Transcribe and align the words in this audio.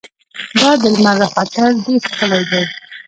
دا 0.59 0.69
د 0.81 0.83
لمر 0.93 1.15
راختل 1.21 1.71
ډېر 1.85 2.01
ښکلی 2.09 2.41
دي. 2.51 2.61